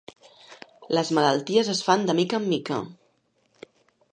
Les 0.97 1.11
malalties 1.17 1.69
es 1.75 1.81
fan 1.89 2.07
de 2.11 2.15
mica 2.21 2.41
en 2.43 2.49
mica. 2.55 2.81